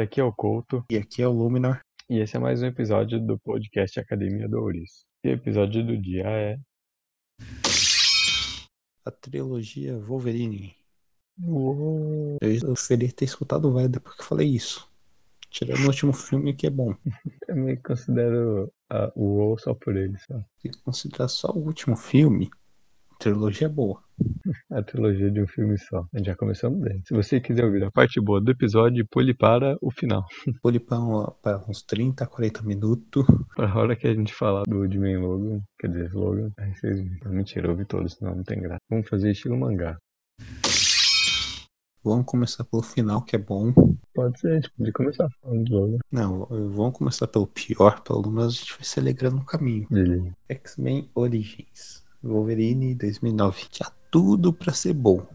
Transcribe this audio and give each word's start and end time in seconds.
Galera, 0.00 0.04
aqui 0.04 0.20
é 0.20 0.24
o 0.24 0.32
Couto 0.32 0.84
E 0.90 0.96
aqui 0.96 1.20
é 1.22 1.28
o 1.28 1.32
Luminor. 1.32 1.80
e 2.08 2.18
esse 2.20 2.36
é 2.36 2.40
mais 2.40 2.62
um 2.62 2.66
episódio 2.66 3.20
do 3.20 3.38
podcast 3.38 3.98
Academia 4.00 4.48
do 4.48 4.58
Ouriço. 4.58 5.04
E 5.22 5.28
o 5.28 5.32
episódio 5.32 5.84
do 5.86 5.96
dia 6.00 6.24
é. 6.26 6.58
A 9.04 9.10
trilogia 9.10 9.98
Wolverine. 9.98 10.74
Uou. 11.42 12.38
Eu 12.40 12.60
gostaria 12.60 13.12
ter 13.12 13.24
escutado 13.26 13.66
o 13.68 13.74
velho 13.74 13.88
depois 13.88 14.14
que 14.16 14.22
eu 14.22 14.26
falei 14.26 14.48
isso. 14.48 14.88
Tirando 15.50 15.82
o 15.82 15.86
último 15.88 16.12
filme 16.12 16.54
que 16.54 16.66
é 16.66 16.70
bom. 16.70 16.94
Eu 17.48 17.56
me 17.56 17.76
considero 17.76 18.72
a- 18.88 19.10
o 19.16 19.24
WoW 19.38 19.58
só 19.58 19.74
por 19.74 19.96
ele, 19.96 20.16
só. 20.20 20.40
Se 20.56 20.70
considerar 20.84 21.28
só 21.28 21.50
o 21.50 21.58
último 21.58 21.96
filme, 21.96 22.48
trilogia 23.20 23.66
é 23.66 23.70
boa. 23.70 24.02
A 24.72 24.82
trilogia 24.82 25.30
de 25.30 25.42
um 25.42 25.46
filme 25.46 25.78
só. 25.78 26.06
Já 26.24 26.34
começamos 26.34 26.80
bem. 26.80 27.02
Se 27.06 27.14
você 27.14 27.40
quiser 27.40 27.64
ouvir 27.64 27.84
a 27.84 27.90
parte 27.90 28.20
boa 28.20 28.40
do 28.40 28.50
episódio, 28.50 29.06
pule 29.10 29.34
para 29.34 29.76
o 29.80 29.90
final. 29.90 30.24
Pule 30.62 30.80
para 30.80 31.64
uns 31.68 31.82
30, 31.82 32.26
40 32.26 32.62
minutos. 32.62 33.24
Para 33.54 33.70
a 33.70 33.78
hora 33.78 33.96
que 33.96 34.06
a 34.06 34.14
gente 34.14 34.32
falar 34.32 34.62
do 34.66 34.78
Ultimate 34.78 35.16
Logan, 35.16 35.60
quer 35.78 35.88
dizer, 35.88 36.12
Logan, 36.12 36.50
aí 36.58 36.74
vocês. 36.74 37.00
Mentira, 37.26 37.66
eu 37.66 37.72
ouvi 37.72 37.84
todos, 37.84 38.14
senão 38.14 38.34
não 38.34 38.42
tem 38.42 38.60
graça. 38.60 38.80
Vamos 38.88 39.08
fazer 39.08 39.30
estilo 39.30 39.58
mangá. 39.58 39.96
Vamos 42.02 42.24
começar 42.24 42.64
pelo 42.64 42.82
final, 42.82 43.22
que 43.22 43.36
é 43.36 43.38
bom. 43.38 43.72
Pode 44.14 44.40
ser, 44.40 44.52
a 44.52 44.54
gente 44.54 44.70
pode 44.70 44.92
começar 44.92 45.28
falando 45.42 45.64
do 45.64 45.78
Logan. 45.78 45.98
Não, 46.10 46.46
vamos 46.46 46.96
começar 46.96 47.26
pelo 47.26 47.46
pior, 47.46 48.00
pelo 48.02 48.30
menos 48.30 48.54
a 48.54 48.58
gente 48.58 48.72
vai 48.72 48.84
se 48.84 49.00
alegrando 49.00 49.36
no 49.36 49.44
caminho. 49.44 49.86
Beleza. 49.90 50.32
X-Men 50.48 51.10
Origins. 51.14 52.02
Wolverine 52.22 52.94
2009. 52.94 53.66
Tinha 53.70 53.90
tudo 54.10 54.52
pra 54.52 54.72
ser 54.72 54.92
bom, 54.92 55.26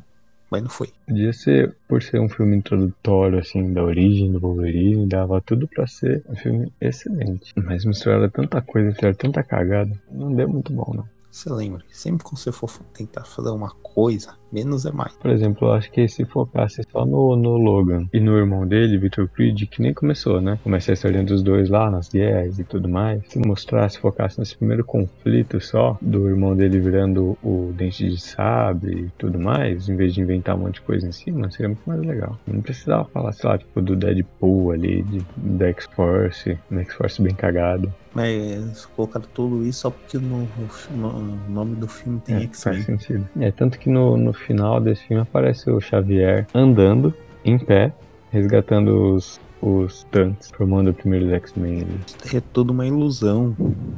mas 0.49 0.61
não 0.61 0.69
foi. 0.69 0.89
Podia 1.07 1.33
ser, 1.33 1.75
por 1.87 2.01
ser 2.03 2.19
um 2.19 2.29
filme 2.29 2.55
introdutório, 2.55 3.39
assim, 3.39 3.73
da 3.73 3.83
origem 3.83 4.31
do 4.31 4.39
Wolverine, 4.39 5.07
dava 5.07 5.41
tudo 5.41 5.67
pra 5.67 5.87
ser 5.87 6.23
um 6.29 6.35
filme 6.35 6.71
excelente. 6.79 7.53
Mas 7.55 7.85
misturaram 7.85 8.29
tanta 8.29 8.61
coisa, 8.61 8.93
fizeram 8.93 9.15
tanta 9.15 9.43
cagada, 9.43 9.99
não 10.11 10.33
deu 10.33 10.47
muito 10.47 10.71
bom, 10.71 10.93
não. 10.95 11.15
Você 11.31 11.49
lembra, 11.49 11.83
sempre 11.91 12.23
que 12.23 12.31
você 12.31 12.49
for 12.49 12.69
tentar 12.93 13.25
fazer 13.25 13.49
uma 13.49 13.71
coisa, 13.83 14.37
menos 14.55 14.85
é 14.85 14.91
mais. 14.91 15.13
Por 15.17 15.29
exemplo, 15.31 15.67
eu 15.67 15.73
acho 15.73 15.91
que 15.91 16.07
se 16.07 16.23
focasse 16.25 16.81
só 16.91 17.05
no, 17.05 17.35
no 17.35 17.57
Logan 17.57 18.07
e 18.13 18.19
no 18.19 18.37
irmão 18.37 18.65
dele, 18.65 18.97
Victor 18.97 19.27
Creed, 19.27 19.63
que 19.69 19.81
nem 19.81 19.93
começou, 19.93 20.39
né? 20.41 20.57
Começa 20.63 20.91
a 20.91 20.93
história 20.93 21.23
dos 21.23 21.43
dois 21.43 21.69
lá, 21.69 21.91
nas 21.91 22.09
guerras 22.09 22.57
e 22.59 22.63
tudo 22.63 22.87
mais. 22.87 23.21
Se 23.27 23.39
mostrasse, 23.39 23.99
focasse 23.99 24.39
nesse 24.39 24.55
primeiro 24.57 24.83
conflito 24.85 25.59
só, 25.59 25.97
do 26.01 26.29
irmão 26.29 26.55
dele 26.55 26.79
virando 26.79 27.37
o 27.43 27.73
dente 27.75 28.09
de 28.09 28.19
sabre 28.19 29.05
e 29.07 29.09
tudo 29.17 29.37
mais, 29.39 29.89
em 29.89 29.95
vez 29.95 30.13
de 30.13 30.21
inventar 30.21 30.55
um 30.55 30.59
monte 30.59 30.75
de 30.75 30.81
coisa 30.81 31.07
em 31.07 31.11
cima, 31.11 31.51
seria 31.51 31.67
muito 31.69 31.83
mais 31.85 31.99
legal. 32.01 32.37
Não 32.47 32.61
precisava 32.61 33.05
falar, 33.05 33.31
sei 33.33 33.49
lá, 33.49 33.57
tipo, 33.57 33.81
do 33.81 33.95
Deadpool 33.95 34.71
ali, 34.71 35.01
de, 35.03 35.21
da 35.35 35.67
X-Force, 35.67 36.57
uma 36.71 36.81
X-Force 36.81 37.21
bem 37.21 37.35
cagada. 37.35 37.93
Mas 38.13 38.85
colocaram 38.95 39.25
tudo 39.33 39.65
isso 39.65 39.81
só 39.81 39.89
porque 39.89 40.17
no, 40.17 40.47
no- 40.91 41.19
no 41.19 41.49
nome 41.49 41.75
do 41.75 41.85
filme 41.87 42.21
tem 42.21 42.35
É, 42.35 42.41
X-Men. 42.43 42.75
faz 42.75 42.85
sentido. 42.85 43.27
É, 43.39 43.51
tanto 43.51 43.77
que 43.77 43.89
no, 43.89 44.15
no 44.15 44.33
final 44.45 44.79
desse 44.79 45.03
filme 45.07 45.23
aparece 45.23 45.69
o 45.69 45.79
Xavier 45.81 46.47
andando, 46.53 47.13
em 47.43 47.57
pé, 47.57 47.93
resgatando 48.31 49.13
os, 49.15 49.39
os 49.61 50.03
tanques, 50.11 50.51
formando 50.51 50.89
o 50.91 50.93
primeiro 50.93 51.29
X-Men. 51.35 51.87
É 52.33 52.41
tudo 52.53 52.71
uma 52.71 52.85
ilusão. 52.85 53.55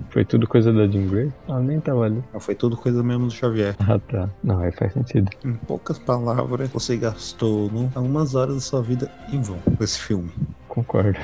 Foi 0.10 0.24
tudo 0.26 0.48
coisa 0.48 0.72
da 0.72 0.88
Jean 0.88 1.08
Grey? 1.08 1.32
Ah, 1.48 1.60
nem 1.60 1.80
tava 1.80 2.06
ali. 2.06 2.24
Foi 2.40 2.56
tudo 2.56 2.78
coisa 2.78 3.02
mesmo 3.04 3.28
do 3.28 3.34
Xavier. 3.34 3.76
Ah, 3.88 4.00
tá. 4.00 4.30
Não, 4.44 4.60
aí 4.60 4.72
faz 4.72 4.94
sentido. 4.94 5.30
Em 5.44 5.54
poucas 5.54 5.98
palavras, 6.00 6.70
você 6.70 6.98
gastou 6.98 7.70
no- 7.72 7.92
algumas 7.96 8.36
horas 8.36 8.56
da 8.56 8.62
sua 8.62 8.82
vida 8.82 9.12
em 9.32 9.42
vão 9.42 9.58
com 9.78 9.84
esse 9.84 10.00
filme. 10.00 10.30
Concordo. 10.68 11.20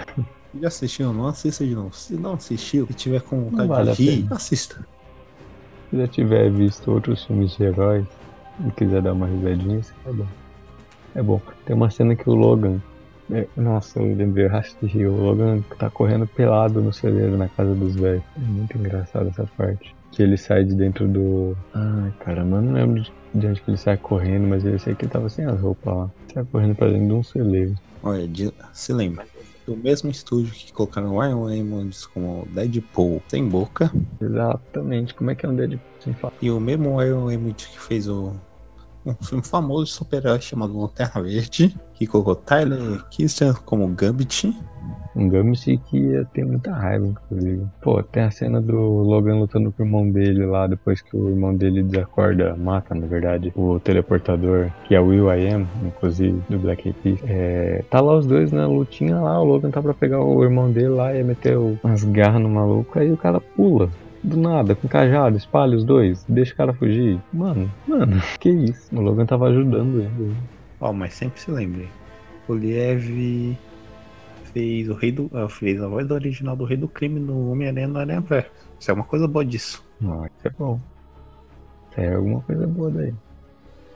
Já 0.62 0.68
assistiu? 0.68 1.12
Não 1.14 1.28
assista 1.28 1.66
de 1.66 1.74
novo. 1.76 1.96
Se 1.96 2.14
não 2.16 2.34
assistiu 2.34 2.88
e 2.90 2.94
tiver 2.94 3.22
com 3.22 3.46
vontade 3.50 3.68
vale 3.68 3.92
de 3.94 4.04
rir, 4.10 4.28
assista. 4.32 4.86
Se 5.90 5.98
já 5.98 6.08
tiver 6.08 6.50
visto 6.52 6.92
outros 6.92 7.24
filmes 7.26 7.56
de 7.58 7.64
heróis 7.64 8.06
e 8.66 8.72
quiser 8.72 9.02
dar 9.02 9.14
uma 9.14 9.28
risadinha, 9.28 9.80
isso 9.80 9.94
é 10.06 10.12
bom. 10.12 10.28
É 11.16 11.22
bom. 11.22 11.42
Tem 11.66 11.76
uma 11.76 11.90
cena 11.90 12.16
que 12.16 12.30
o 12.30 12.34
Logan. 12.34 12.80
é, 13.32 13.48
nossa, 13.56 14.00
eu 14.00 14.16
lembrei, 14.16 14.46
eu 14.46 14.50
rachei. 14.50 15.06
O 15.08 15.16
Logan 15.16 15.62
tá 15.78 15.90
correndo 15.90 16.26
pelado 16.28 16.82
no 16.82 16.92
celeiro 16.92 17.38
na 17.38 17.48
casa 17.48 17.74
dos 17.74 17.96
velhos. 17.96 18.24
É 18.36 18.40
muito 18.40 18.78
engraçado 18.78 19.30
essa 19.30 19.46
parte. 19.58 19.96
Que 20.12 20.22
ele 20.24 20.38
sai 20.38 20.64
de 20.64 20.76
dentro 20.76 21.08
do. 21.08 21.56
Ai, 21.74 22.12
caramba, 22.20 22.58
eu 22.58 22.62
não 22.62 22.74
lembro 22.74 23.02
de- 23.02 23.12
de 23.34 23.48
onde 23.48 23.62
que 23.62 23.72
ele 23.72 23.78
sai 23.78 23.98
correndo, 23.98 24.48
mas 24.48 24.64
eu 24.66 24.78
sei 24.78 24.94
que 24.96 25.06
ele 25.06 25.12
tava 25.12 25.28
sem 25.30 25.46
as 25.46 25.60
roupas 25.60 25.96
lá. 25.96 26.10
Sai 26.34 26.44
correndo 26.52 26.76
pra 26.76 26.88
dentro 26.88 27.08
de 27.08 27.14
um 27.14 27.24
celeiro. 27.24 27.74
Olha, 28.04 28.28
de- 28.28 28.54
se 28.74 28.94
lembra. 28.94 29.26
Do 29.66 29.78
mesmo 29.78 30.10
estúdio 30.10 30.52
que 30.52 30.74
colocaram 30.74 31.16
o 31.16 31.20
Ryan 31.20 31.48
Reynolds 31.48 32.06
como 32.06 32.48
Deadpool 32.52 33.22
sem 33.28 33.48
boca. 33.48 33.92
Exatamente. 34.20 35.14
Como 35.14 35.32
é 35.32 35.36
que 35.36 35.46
é 35.46 35.50
um 35.50 35.56
Deadpool 35.56 35.80
sem 36.00 36.14
falar? 36.14 36.34
E 36.42 36.52
o 36.52 36.60
mesmo 36.60 36.98
Ryan 36.98 37.28
Reynolds 37.28 37.68
que 37.68 37.80
fez 37.80 38.08
o, 38.08 38.34
um 39.06 39.16
filme 39.22 39.44
famoso 39.44 39.86
de 39.86 39.92
super-herói 39.92 40.42
chamado 40.42 40.78
Lanterna 40.78 41.22
Verde. 41.22 41.76
Que 41.94 42.08
colocou 42.08 42.36
Tyler 42.36 43.04
Kirsten 43.10 43.54
como 43.66 43.88
Gambit. 43.88 44.54
Um 45.16 45.30
Gambit 45.30 45.78
que 45.90 45.98
ia 45.98 46.26
ter 46.26 46.46
muita 46.46 46.72
raiva, 46.72 47.06
inclusive. 47.06 47.66
Pô, 47.82 48.02
tem 48.02 48.24
a 48.24 48.32
cena 48.32 48.60
do 48.60 48.78
Logan 48.78 49.38
lutando 49.40 49.72
com 49.72 49.84
o 49.84 49.86
irmão 49.86 50.10
dele 50.10 50.46
lá, 50.46 50.66
depois 50.68 51.02
que 51.02 51.16
o 51.16 51.30
irmão 51.30 51.56
dele 51.56 51.84
desacorda, 51.84 52.56
mata, 52.56 52.96
na 52.96 53.06
verdade, 53.06 53.52
o 53.56 53.80
teleportador, 53.80 54.70
que 54.86 54.96
é 54.96 55.00
o 55.00 55.08
Will 55.08 55.32
I 55.32 55.50
Am, 55.50 55.68
inclusive, 55.86 56.42
do 56.50 56.58
Black 56.58 56.88
Eyed 56.88 57.00
Peas. 57.02 57.20
É, 57.30 57.84
tá 57.90 58.02
lá 58.02 58.18
os 58.18 58.26
dois 58.26 58.52
na 58.52 58.68
lutinha 58.68 59.20
lá, 59.20 59.40
o 59.40 59.46
Logan 59.46 59.70
tá 59.70 59.82
pra 59.82 59.94
pegar 59.94 60.22
o 60.22 60.44
irmão 60.44 60.72
dele 60.72 60.90
lá 60.90 61.16
e 61.16 61.24
meter 61.24 61.58
umas 61.58 62.04
garras 62.04 62.42
no 62.42 62.50
maluco, 62.50 62.98
aí 62.98 63.12
o 63.12 63.18
cara 63.18 63.40
pula. 63.40 63.90
Do 64.24 64.38
nada, 64.38 64.74
com 64.74 64.88
cajado, 64.88 65.36
espalha 65.36 65.76
os 65.76 65.84
dois, 65.84 66.26
deixa 66.30 66.54
o 66.54 66.58
cara 66.58 66.74
fugir. 66.74 67.20
Mano, 67.32 67.70
mano, 67.86 68.22
que 68.40 68.50
isso? 68.50 68.96
O 68.96 69.02
Logan 69.02 69.26
tava 69.26 69.50
ajudando 69.50 70.00
ele. 70.00 70.34
Ó, 70.80 70.94
mas 70.94 71.14
sempre 71.14 71.42
se 71.42 71.52
lembre. 71.52 71.90
O 72.48 72.54
Liev 72.54 73.58
fez 74.54 74.88
o 74.90 74.94
rei 74.94 75.12
do. 75.12 75.30
ah, 75.34 75.50
fez 75.50 75.82
a 75.82 75.88
voz 75.88 76.08
do 76.08 76.14
original 76.14 76.56
do 76.56 76.64
Rei 76.66 76.78
do 76.78 76.88
Crime 76.88 77.20
no 77.20 77.52
Homem-Aranha 77.52 77.88
no 77.88 78.00
Aranha 78.00 78.22
Verso. 78.22 78.52
Isso 78.80 78.92
é 78.92 78.94
uma 78.94 79.04
coisa 79.04 79.28
boa 79.28 79.44
disso. 79.46 79.84
Não, 80.00 80.26
isso 80.26 80.48
é 80.48 80.50
bom. 80.50 80.80
É 81.98 82.14
alguma 82.14 82.42
coisa 82.42 82.66
boa 82.68 82.90
daí. 82.92 83.14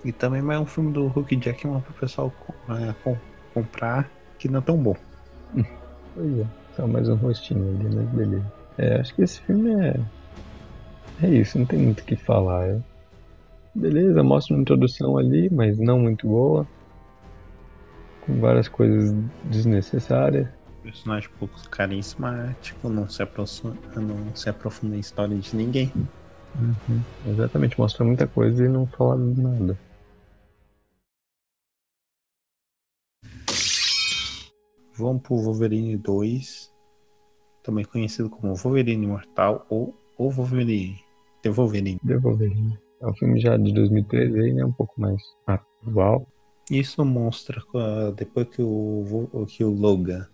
E 0.06 0.12
também 0.12 0.42
mais 0.42 0.60
um 0.60 0.66
filme 0.66 0.92
do 0.94 1.08
Hulk 1.08 1.36
Jackman 1.38 1.82
pro 1.82 1.94
pessoal 1.94 2.34
é, 2.70 2.94
com- 3.04 3.18
comprar 3.54 4.10
que 4.38 4.48
não 4.48 4.60
é 4.60 4.62
tão 4.62 4.78
bom. 4.78 4.96
Pois 6.16 6.40
é, 6.40 6.46
só 6.76 6.88
mais 6.88 7.08
um 7.08 7.16
rostinho 7.16 7.64
ali, 7.80 7.96
mas 7.96 8.10
beleza. 8.10 8.54
É, 8.80 9.00
acho 9.00 9.14
que 9.14 9.22
esse 9.22 9.40
filme 9.42 9.70
é. 9.72 10.00
É 11.22 11.30
isso, 11.30 11.60
não 11.60 11.66
tem 11.68 11.78
muito 11.78 12.00
o 12.00 12.04
que 12.04 12.16
falar. 12.16 12.68
É... 12.68 12.80
Beleza, 13.76 14.24
mostra 14.24 14.56
uma 14.56 14.62
introdução 14.62 15.16
ali, 15.18 15.48
mas 15.52 15.78
não 15.78 16.00
muito 16.00 16.28
boa. 16.28 16.66
Com 18.28 18.40
várias 18.40 18.68
coisas 18.68 19.16
desnecessárias. 19.46 20.48
Personagem 20.84 21.30
pouco 21.40 21.70
carismático, 21.70 22.90
não 22.90 23.10
se, 23.10 23.24
aproxima, 23.24 23.76
não 23.96 24.36
se 24.36 24.50
aprofunda 24.50 24.96
em 24.96 25.00
história 25.00 25.36
de 25.36 25.56
ninguém. 25.56 25.92
Exatamente, 27.26 27.80
mostra 27.80 28.06
muita 28.06 28.28
coisa 28.28 28.66
e 28.66 28.68
não 28.68 28.86
fala 28.86 29.18
nada. 29.18 29.78
Vamos 34.98 35.22
pro 35.22 35.38
Wolverine 35.38 35.96
2, 35.98 36.74
também 37.64 37.86
conhecido 37.86 38.30
como 38.30 38.56
Wolverine 38.56 39.06
Imortal 39.06 39.66
ou 39.70 39.96
o 40.18 40.30
Wolverine. 40.30 41.00
The 41.44 41.50
Wolverine. 41.50 42.00
The 42.06 42.18
Wolverine. 42.18 42.78
É 43.00 43.08
um 43.08 43.14
filme 43.14 43.40
já 43.40 43.56
de 43.58 43.72
2013 43.74 44.40
aí, 44.40 44.54
né? 44.54 44.66
Um 44.66 44.72
pouco 44.72 45.00
mais 45.00 45.22
atual. 45.46 46.28
Isso 46.70 47.04
mostra 47.06 47.62
ah, 47.76 48.14
depois 48.16 48.48
que 48.50 48.62
o, 48.62 49.46
que 49.48 49.64
o 49.64 49.70
Logan 49.72 50.26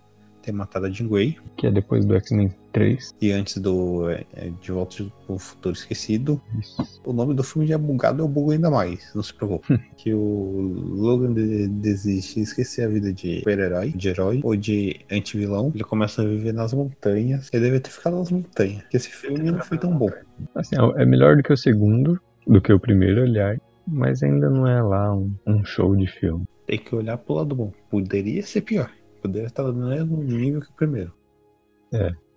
ter 0.43 0.51
matado 0.51 0.85
a 0.85 0.89
Jean 0.89 1.07
Grey 1.07 1.37
Que 1.55 1.67
é 1.67 1.71
depois 1.71 2.03
do 2.05 2.15
X-Men 2.15 2.53
3. 2.73 3.15
e 3.21 3.31
antes 3.31 3.57
do 3.57 4.09
é, 4.09 4.25
é, 4.33 4.51
De 4.61 4.71
Volta 4.71 5.05
pro 5.25 5.37
Futuro 5.37 5.73
Esquecido. 5.73 6.41
Isso. 6.59 7.01
O 7.05 7.13
nome 7.13 7.33
do 7.33 7.43
filme 7.43 7.65
já 7.67 7.75
é 7.75 7.77
bugado, 7.77 8.21
eu 8.21 8.27
bugo 8.27 8.51
ainda 8.51 8.69
mais, 8.69 9.09
não 9.15 9.23
se 9.23 9.33
preocupe. 9.33 9.79
que 9.95 10.13
o 10.13 10.73
Logan 10.95 11.33
de- 11.33 11.67
desiste 11.67 12.35
de 12.35 12.41
esquecer 12.41 12.85
a 12.85 12.89
vida 12.89 13.13
de 13.13 13.39
super-herói, 13.39 13.91
de 13.91 14.09
herói 14.09 14.41
ou 14.43 14.55
de 14.55 14.99
anti-vilão. 15.09 15.71
Ele 15.73 15.83
começa 15.83 16.21
a 16.21 16.25
viver 16.25 16.53
nas 16.53 16.73
montanhas. 16.73 17.49
Ele 17.53 17.63
deve 17.63 17.79
ter 17.79 17.91
ficado 17.91 18.17
nas 18.17 18.29
montanhas. 18.31 18.81
Porque 18.81 18.97
esse 18.97 19.09
filme 19.09 19.39
não 19.49 19.61
foi 19.61 19.77
tão 19.77 19.95
bom. 19.97 20.09
Assim, 20.55 20.75
é 20.97 21.05
melhor 21.05 21.37
do 21.37 21.43
que 21.43 21.53
o 21.53 21.57
segundo, 21.57 22.19
do 22.45 22.61
que 22.61 22.73
o 22.73 22.79
primeiro, 22.79 23.23
aliás. 23.23 23.59
Mas 23.87 24.23
ainda 24.23 24.49
não 24.49 24.67
é 24.67 24.81
lá 24.81 25.13
um, 25.13 25.35
um 25.45 25.63
show 25.63 25.95
de 25.95 26.07
filme. 26.07 26.45
Tem 26.65 26.79
que 26.79 26.95
olhar 26.95 27.17
pro 27.17 27.35
lado 27.35 27.55
bom. 27.55 27.71
Poderia 27.89 28.41
ser 28.43 28.61
pior. 28.61 28.89
Poderia 29.21 29.47
estar 29.47 29.63
no 29.63 29.89
mesmo 29.89 30.23
nível 30.23 30.61
que 30.61 30.69
o 30.69 30.75
primeiro. 30.75 31.13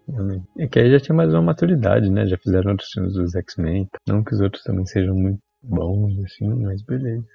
Realmente. 0.09 0.47
É 0.59 0.67
que 0.67 0.79
aí 0.79 0.91
já 0.91 1.01
tinha 1.01 1.15
mais 1.15 1.33
uma 1.33 1.43
maturidade, 1.43 2.11
né? 2.11 2.27
Já 2.27 2.37
fizeram 2.39 2.73
outros 2.73 2.91
filmes 2.91 3.15
dos 3.15 3.35
X-Men. 3.35 3.89
Não 4.07 4.23
que 4.23 4.35
os 4.35 4.41
outros 4.41 4.63
também 4.63 4.87
sejam 4.87 5.15
muito 5.15 5.41
bons, 5.63 6.19
assim, 6.25 6.49
mas 6.49 6.83
beleza. 6.83 7.27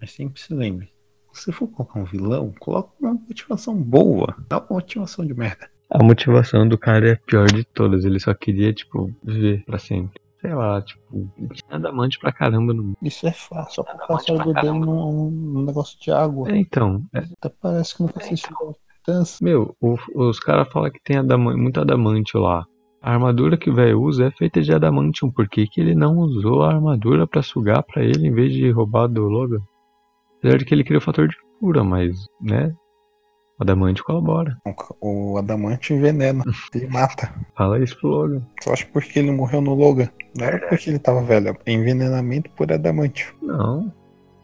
Mas 0.00 0.12
sempre 0.12 0.40
se 0.40 0.52
lembre. 0.54 0.88
Se 1.32 1.52
for 1.52 1.68
colocar 1.68 2.00
um 2.00 2.04
vilão, 2.04 2.52
coloca 2.58 2.92
uma 3.00 3.14
motivação 3.14 3.80
boa. 3.80 4.34
Dá 4.48 4.58
uma 4.58 4.76
motivação 4.76 5.24
de 5.24 5.34
merda. 5.34 5.70
A 5.90 6.02
motivação 6.02 6.68
do 6.68 6.76
cara 6.76 7.10
é 7.10 7.12
a 7.12 7.16
pior 7.16 7.46
de 7.46 7.64
todas. 7.64 8.04
Ele 8.04 8.18
só 8.18 8.34
queria, 8.34 8.72
tipo, 8.72 9.14
viver 9.22 9.64
pra 9.64 9.78
sempre. 9.78 10.20
Sei 10.40 10.54
lá, 10.54 10.80
tipo, 10.82 11.28
tinha 11.52 11.76
adamante 11.76 12.18
pra 12.18 12.30
caramba 12.32 12.72
no. 12.72 12.92
Isso 13.02 13.26
é 13.26 13.32
fácil. 13.32 13.74
Só 13.74 13.84
colocar 13.84 14.14
o 14.14 14.18
cérebro 14.20 14.54
dele 14.54 14.70
num, 14.78 15.30
num 15.30 15.64
negócio 15.64 15.98
de 16.00 16.10
água. 16.12 16.48
É, 16.50 16.56
então, 16.56 17.02
é, 17.12 17.18
Até 17.40 17.48
parece 17.60 17.96
que 17.96 18.02
nunca 18.02 18.20
assistiu 18.20 18.56
a 18.70 18.94
Titãs. 18.94 19.38
meu, 19.42 19.74
o- 19.80 19.96
os 20.14 20.38
caras 20.38 20.68
falam 20.72 20.90
que 20.92 21.00
tem 21.02 21.16
adamante, 21.16 21.58
muito 21.60 21.80
adamante 21.80 22.36
lá. 22.36 22.64
A 23.02 23.12
armadura 23.12 23.56
que 23.56 23.68
o 23.70 23.74
velho 23.74 24.00
usa 24.00 24.26
é 24.26 24.30
feita 24.30 24.60
de 24.62 24.72
adamantium. 24.72 25.30
Por 25.30 25.48
que, 25.48 25.66
que 25.66 25.80
ele 25.80 25.94
não 25.94 26.16
usou 26.18 26.62
a 26.62 26.68
armadura 26.74 27.26
pra 27.26 27.42
sugar 27.42 27.82
pra 27.82 28.02
ele 28.04 28.26
em 28.28 28.32
vez 28.32 28.52
de 28.52 28.70
roubar 28.70 29.06
do 29.08 29.24
Logan? 29.28 29.60
Apesar 30.38 30.58
de 30.58 30.64
que 30.64 30.74
ele 30.74 30.84
cria 30.84 30.98
o 30.98 31.02
fator 31.02 31.26
de 31.28 31.36
cura, 31.58 31.82
mas, 31.82 32.16
né? 32.40 32.72
O 33.58 33.62
adamante 33.64 34.02
colabora. 34.04 34.56
O 35.00 35.36
adamante 35.36 35.92
envenena. 35.92 36.44
Ele 36.74 36.86
mata. 36.86 37.32
Fala 37.56 37.82
isso 37.82 37.98
pro 37.98 38.08
Logan. 38.08 38.42
Só 38.62 38.72
acho 38.72 38.86
porque 38.92 39.18
ele 39.18 39.32
morreu 39.32 39.60
no 39.60 39.74
Logan. 39.74 40.08
Não 40.36 40.46
era 40.46 40.58
porque 40.68 40.88
ele 40.90 40.98
tava 41.00 41.22
velho. 41.22 41.48
é 41.66 41.72
Envenenamento 41.72 42.50
por 42.50 42.72
adamante. 42.72 43.34
Não. 43.42 43.92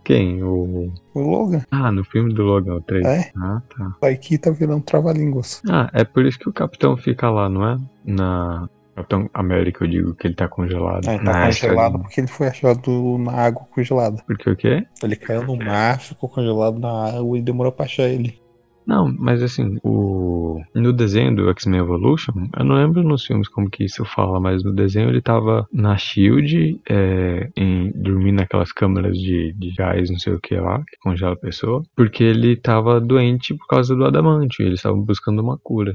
Quem? 0.03 0.43
O. 0.43 0.93
O 1.15 1.21
Logan, 1.21 1.63
Ah, 1.71 1.93
no 1.93 2.05
filme 2.05 2.35
do 2.35 2.43
Logan, 2.43 2.75
o 2.75 2.81
3. 2.83 3.07
É? 3.07 3.31
Ah, 3.37 3.63
tá. 4.01 4.09
aqui 4.09 4.37
tá 4.37 4.51
virando 4.51 4.83
trava-línguas. 4.83 5.63
Ah, 5.71 5.89
é 5.95 6.05
por 6.05 6.27
isso 6.27 6.39
que 6.39 6.49
o 6.49 6.53
capitão 6.53 6.97
fica 6.97 7.31
lá, 7.31 7.49
não 7.49 7.67
é? 7.67 7.79
Na. 8.05 8.69
Capitão 8.97 9.29
América, 9.35 9.85
eu 9.85 9.89
digo 9.89 10.15
que 10.15 10.27
ele 10.29 10.35
tá 10.37 10.47
congelado. 10.47 11.09
Ah, 11.09 11.15
ele 11.15 11.25
tá 11.25 11.47
congelado 11.47 11.93
do- 11.95 11.99
porque 12.01 12.21
ele 12.21 12.29
foi 12.29 12.47
achado 12.47 13.19
na 13.19 13.33
água 13.33 13.67
congelada. 13.75 14.23
Porque 14.25 14.49
o 14.49 14.55
quê? 14.57 14.87
Ele 15.03 15.17
caiu 15.17 15.43
no 15.45 15.57
mar, 15.57 15.99
ficou 16.01 16.29
congelado 16.29 16.79
na 16.79 17.09
água 17.19 17.37
e 17.39 17.43
demorou 17.43 17.73
pra 17.73 17.87
achar 17.87 18.05
ele. 18.05 18.39
Não, 18.87 19.13
mas 19.19 19.43
assim, 19.43 19.79
o. 19.83 20.61
No 20.75 20.93
desenho 20.93 21.35
do 21.35 21.49
X-Men 21.51 21.81
Evolution, 21.81 22.33
eu 22.57 22.65
não 22.65 22.77
lembro 22.77 23.03
nos 23.03 23.25
filmes 23.25 23.49
como 23.49 23.71
que 23.71 23.85
isso 23.85 24.05
fala, 24.05 24.39
mas 24.41 24.63
no 24.63 24.73
desenho 24.75 25.09
ele 25.09 25.23
tava 25.23 25.67
na 25.73 25.97
Shield, 25.97 26.81
é, 26.89 27.49
em, 27.57 27.91
dormindo 27.95 28.37
naquelas 28.37 28.73
câmeras 28.73 29.17
de, 29.17 29.53
de 29.55 29.73
gás, 29.75 30.11
não 30.11 30.19
sei 30.19 30.35
o 30.35 30.41
que 30.41 30.55
lá, 30.57 30.79
que 30.79 30.97
congela 30.99 31.33
a 31.33 31.39
pessoa, 31.39 31.83
porque 31.97 32.23
ele 32.23 32.57
tava 32.57 33.01
doente 33.01 33.55
por 33.55 33.67
causa 33.67 33.95
do 33.95 34.05
adamante, 34.05 34.63
eles 34.63 34.81
estavam 34.81 35.01
buscando 35.03 35.41
uma 35.41 35.59
cura 35.59 35.95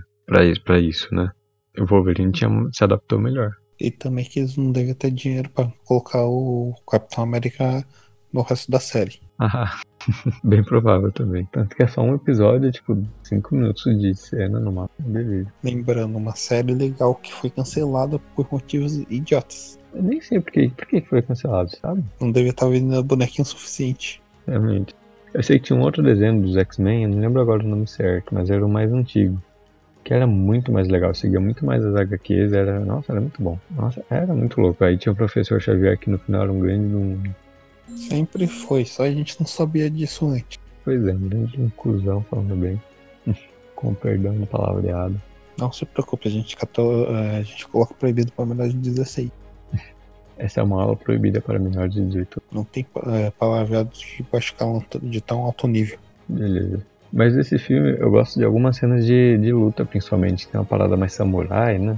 pra 0.64 0.80
isso, 0.80 1.14
né? 1.14 1.32
O 1.78 1.86
Wolverine 1.86 2.32
tinha, 2.32 2.50
se 2.72 2.84
adaptou 2.84 3.20
melhor. 3.20 3.52
E 3.80 3.90
também 3.90 4.26
que 4.26 4.40
eles 4.40 4.58
não 4.58 4.72
devem 4.72 4.94
ter 4.94 5.12
dinheiro 5.12 5.50
pra 5.50 5.72
colocar 5.86 6.24
o 6.26 6.74
Capitão 6.90 7.24
América 7.24 7.86
no 8.32 8.42
resto 8.42 8.72
da 8.72 8.80
série. 8.80 9.20
Ah, 9.40 9.80
bem 10.44 10.64
provável 10.64 11.12
também. 11.12 11.48
Tanto 11.52 11.76
que 11.76 11.84
é 11.84 11.88
só 11.88 12.02
um 12.02 12.16
episódio, 12.16 12.72
tipo, 12.72 13.02
5 13.24 13.56
minutos 13.56 14.00
de 14.00 14.16
cena 14.16 14.60
no 14.60 14.72
máximo. 14.72 15.10
Beleza. 15.10 15.52
Lembrando, 15.64 16.18
uma 16.18 16.36
série 16.36 16.74
legal 16.74 17.16
que 17.16 17.34
foi 17.34 17.50
cancelada 17.50 18.20
por 18.36 18.48
motivos 18.52 18.98
idiotas. 19.10 19.80
Eu 19.94 20.04
nem 20.04 20.22
sei 20.22 20.40
por 20.40 20.52
que, 20.52 20.70
por 20.70 20.86
que 20.86 21.02
foi 21.02 21.22
cancelado, 21.22 21.72
sabe? 21.78 22.04
Não 22.20 22.32
devia 22.32 22.52
estar 22.52 22.68
vendendo 22.68 23.04
bonequinho 23.04 23.46
suficiente. 23.46 24.22
Realmente. 24.48 24.96
Eu 25.34 25.44
sei 25.44 25.60
que 25.60 25.66
tinha 25.66 25.78
um 25.78 25.84
outro 25.84 26.02
desenho 26.02 26.42
dos 26.42 26.58
X-Men, 26.58 27.04
eu 27.04 27.10
não 27.10 27.20
lembro 27.20 27.42
agora 27.42 27.64
o 27.64 27.68
nome 27.68 27.88
certo, 27.88 28.34
mas 28.34 28.50
era 28.50 28.66
o 28.66 28.70
mais 28.70 28.92
antigo. 28.92 29.42
Que 30.04 30.14
era 30.14 30.26
muito 30.26 30.72
mais 30.72 30.88
legal, 30.88 31.14
seguia 31.14 31.40
muito 31.40 31.66
mais 31.66 31.86
as 31.86 31.96
HQs, 31.96 32.54
era. 32.54 32.80
Nossa, 32.80 33.12
era 33.12 33.22
muito 33.22 33.42
bom. 33.42 33.60
Nossa, 33.70 34.04
era 34.10 34.34
muito 34.34 34.60
louco. 34.60 34.84
Aí 34.84 34.98
tinha 34.98 35.14
o 35.14 35.16
professor 35.16 35.62
Xavier 35.62 36.00
que 36.00 36.10
no 36.10 36.18
final 36.18 36.44
era 36.44 36.52
um 36.52 36.60
grande. 36.60 36.96
Um... 36.96 37.22
Sempre 37.96 38.48
foi, 38.48 38.86
só 38.86 39.04
a 39.04 39.12
gente 39.12 39.40
não 39.40 39.48
sabia 39.48 39.90
disso 39.90 40.28
antes. 40.28 40.60
Pois 40.84 41.06
é, 41.06 41.14
grande 41.14 41.72
cuzão 41.76 42.24
falando 42.30 42.56
bem. 42.56 42.82
Com 43.76 43.94
perdão 43.94 44.36
do 44.36 44.46
palavreado. 44.46 45.22
Não 45.58 45.72
se 45.72 45.86
preocupe, 45.86 46.28
a 46.28 46.32
gente, 46.32 46.56
catou, 46.56 47.06
eh, 47.10 47.38
a 47.38 47.42
gente 47.42 47.68
coloca 47.68 47.94
proibido 47.94 48.32
para 48.32 48.46
menores 48.46 48.74
de 48.74 48.80
16. 48.80 49.30
Essa 50.38 50.62
é 50.62 50.64
uma 50.64 50.82
aula 50.82 50.96
proibida 50.96 51.42
para 51.42 51.60
menores 51.60 51.94
de 51.94 52.06
18 52.06 52.42
Não 52.52 52.64
tem 52.64 52.86
é, 53.08 53.30
palavreado 53.32 53.90
de 53.90 54.26
baixo 54.32 54.56
calão 54.56 54.84
de 55.02 55.22
tão 55.22 55.44
alto 55.44 55.68
nível. 55.68 56.00
Beleza. 56.28 56.86
Mas 57.12 57.36
esse 57.36 57.58
filme 57.58 57.98
eu 58.00 58.10
gosto 58.10 58.38
de 58.38 58.46
algumas 58.46 58.78
cenas 58.78 59.06
de, 59.06 59.38
de 59.38 59.52
luta, 59.52 59.84
principalmente. 59.84 60.48
Tem 60.48 60.60
uma 60.60 60.66
parada 60.66 60.96
mais 60.96 61.14
samurai, 61.14 61.78
né? 61.78 61.98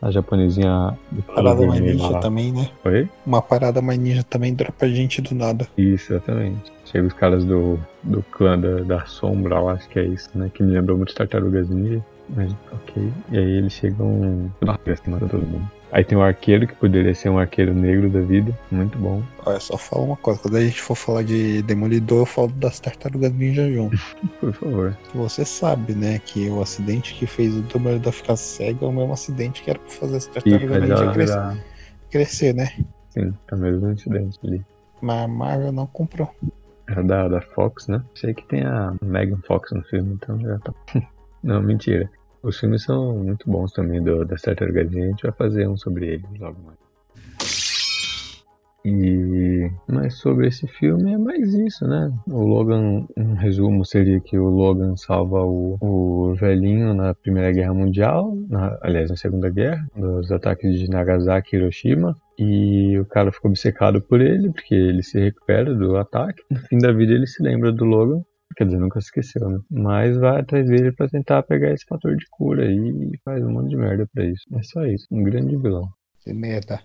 A 0.00 0.10
japonesinha 0.10 0.96
do 1.10 1.22
Parada 1.22 1.66
mais 1.66 1.80
ninja 1.80 2.08
lá. 2.08 2.20
também, 2.20 2.52
né? 2.52 2.68
Oi? 2.84 3.08
Uma 3.26 3.42
parada 3.42 3.82
mais 3.82 3.98
ninja 3.98 4.22
também 4.22 4.54
dropa 4.54 4.88
gente 4.88 5.20
do 5.20 5.34
nada. 5.34 5.66
Isso, 5.76 6.12
exatamente. 6.12 6.72
Chega 6.84 7.06
os 7.06 7.12
caras 7.12 7.44
do, 7.44 7.78
do 8.02 8.22
clã 8.30 8.58
da, 8.58 8.82
da 8.82 9.06
sombra, 9.06 9.56
eu 9.56 9.68
acho 9.70 9.88
que 9.88 9.98
é 9.98 10.04
isso, 10.04 10.30
né? 10.34 10.50
Que 10.54 10.62
me 10.62 10.72
lembrou 10.72 10.96
muito 10.96 11.14
Tartarugas 11.14 11.68
Ninja. 11.68 12.04
Mas 12.28 12.54
ok. 12.72 13.12
E 13.30 13.38
aí 13.38 13.50
eles 13.58 13.72
chegam. 13.72 14.50
Nossa, 14.60 14.80
mata 15.10 15.26
todo 15.26 15.46
mundo. 15.46 15.68
Aí 15.90 16.04
tem 16.04 16.18
o 16.18 16.22
arqueiro, 16.22 16.66
que 16.66 16.74
poderia 16.74 17.14
ser 17.14 17.30
um 17.30 17.38
arqueiro 17.38 17.72
negro 17.72 18.10
da 18.10 18.20
vida. 18.20 18.56
Muito 18.70 18.98
bom. 18.98 19.22
Olha, 19.46 19.58
só 19.58 19.78
fala 19.78 20.04
uma 20.04 20.16
coisa, 20.16 20.38
quando 20.40 20.56
a 20.56 20.60
gente 20.60 20.80
for 20.82 20.94
falar 20.94 21.22
de 21.22 21.62
Demolidor, 21.62 22.20
eu 22.20 22.26
falo 22.26 22.48
das 22.48 22.78
tartarugas 22.78 23.32
ninja 23.32 23.70
João. 23.72 23.90
Por 24.38 24.52
favor. 24.52 24.98
Você 25.14 25.44
sabe, 25.46 25.94
né, 25.94 26.18
que 26.18 26.48
o 26.50 26.60
acidente 26.60 27.14
que 27.14 27.26
fez 27.26 27.56
o 27.56 27.62
Demolidor 27.62 28.12
ficar 28.12 28.36
cego 28.36 28.84
é 28.84 28.88
o 28.88 28.92
mesmo 28.92 29.12
acidente 29.14 29.62
que 29.62 29.70
era 29.70 29.78
pra 29.78 29.88
fazer 29.90 30.16
as 30.18 30.26
tartarugas 30.26 30.82
ninja 30.82 31.12
cres- 31.12 31.30
crescer, 32.10 32.54
né? 32.54 32.68
Sim, 33.10 33.32
é 33.50 33.54
o 33.54 33.58
mesmo 33.58 33.90
incidente 33.90 34.38
ali. 34.44 34.62
Mas 35.00 35.24
a 35.24 35.28
Marvel 35.28 35.72
não 35.72 35.86
comprou. 35.86 36.34
É 36.86 37.02
da, 37.02 37.28
da 37.28 37.40
Fox, 37.40 37.86
né? 37.86 38.02
Sei 38.14 38.34
que 38.34 38.46
tem 38.46 38.62
a 38.64 38.94
Megan 39.02 39.38
Fox 39.46 39.70
no 39.72 39.82
filme, 39.84 40.14
então 40.14 40.38
já 40.40 40.58
tá. 40.58 40.72
Não, 41.42 41.62
mentira. 41.62 42.10
Os 42.48 42.58
filmes 42.58 42.82
são 42.82 43.18
muito 43.18 43.48
bons 43.50 43.72
também 43.72 44.02
do, 44.02 44.24
da 44.24 44.36
Tartarugas 44.36 44.90
Ninja. 44.90 45.04
A 45.04 45.08
gente 45.10 45.22
vai 45.22 45.32
fazer 45.32 45.68
um 45.68 45.76
sobre 45.76 46.06
eles 46.14 46.40
logo 46.40 46.58
mais. 46.64 46.78
E 48.84 49.70
mas 49.88 50.14
sobre 50.18 50.46
esse 50.46 50.66
filme 50.66 51.12
é 51.12 51.18
mais 51.18 51.52
isso, 51.52 51.86
né? 51.86 52.10
O 52.28 52.40
Logan, 52.46 53.04
um 53.16 53.34
resumo 53.34 53.84
seria 53.84 54.18
que 54.20 54.38
o 54.38 54.48
Logan 54.48 54.96
salva 54.96 55.42
o, 55.44 55.76
o 55.80 56.34
velhinho 56.36 56.94
na 56.94 57.12
Primeira 57.12 57.52
Guerra 57.52 57.74
Mundial, 57.74 58.34
na- 58.48 58.78
aliás, 58.80 59.10
na 59.10 59.16
Segunda 59.16 59.50
Guerra, 59.50 59.84
dos 59.94 60.30
ataques 60.32 60.78
de 60.78 60.88
Nagasaki 60.88 61.54
e 61.56 61.58
Hiroshima. 61.58 62.16
E 62.38 62.96
o 62.98 63.04
cara 63.04 63.32
ficou 63.32 63.50
obcecado 63.50 64.00
por 64.00 64.20
ele, 64.20 64.50
porque 64.52 64.74
ele 64.74 65.02
se 65.02 65.18
recupera 65.18 65.74
do 65.74 65.96
ataque. 65.96 66.40
No 66.48 66.58
fim 66.60 66.78
da 66.78 66.92
vida 66.92 67.12
ele 67.12 67.26
se 67.26 67.42
lembra 67.42 67.72
do 67.72 67.84
Logan, 67.84 68.22
quer 68.56 68.64
dizer, 68.64 68.78
nunca 68.78 69.00
se 69.00 69.06
esqueceu, 69.06 69.48
né? 69.48 69.60
Mas 69.70 70.16
vai 70.16 70.40
atrás 70.40 70.66
dele 70.66 70.92
pra 70.92 71.08
tentar 71.08 71.42
pegar 71.42 71.72
esse 71.72 71.84
fator 71.84 72.16
de 72.16 72.26
cura 72.30 72.64
e 72.64 73.18
faz 73.24 73.44
um 73.44 73.52
monte 73.52 73.70
de 73.70 73.76
merda 73.76 74.08
pra 74.12 74.24
isso. 74.24 74.44
É 74.52 74.62
só 74.62 74.84
isso, 74.84 75.06
um 75.10 75.22
grande 75.22 75.56
vilão. 75.56 75.88
Que 76.20 76.32
merda. 76.32 76.82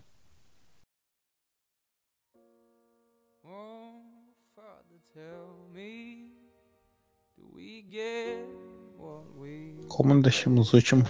Como 9.87 10.21
deixamos 10.21 10.73
o 10.73 10.77
último 10.77 11.03